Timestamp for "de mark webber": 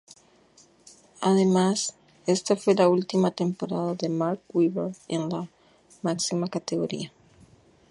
3.93-4.93